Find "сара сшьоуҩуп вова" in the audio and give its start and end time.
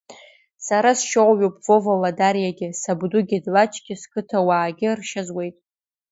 0.65-1.93